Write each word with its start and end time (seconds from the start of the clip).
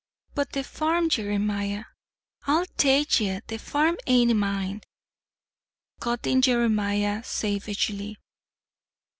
"But 0.33 0.53
the 0.53 0.63
farm, 0.63 1.09
Jeremiah" 1.09 1.83
"I 2.47 2.65
tell 2.75 3.05
ye 3.07 3.39
the 3.45 3.59
farm 3.59 3.99
ain't 4.07 4.35
mine," 4.35 4.81
cut 5.99 6.25
in 6.25 6.41
Jeremiah 6.41 7.21
savagely. 7.23 8.17